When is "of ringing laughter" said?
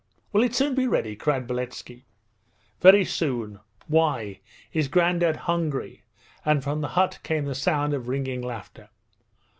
7.93-8.89